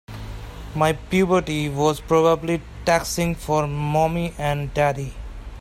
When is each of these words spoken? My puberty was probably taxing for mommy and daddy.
My 0.73 0.93
puberty 0.93 1.69
was 1.69 2.01
probably 2.01 2.63
taxing 2.85 3.35
for 3.35 3.67
mommy 3.67 4.33
and 4.39 4.73
daddy. 4.73 5.13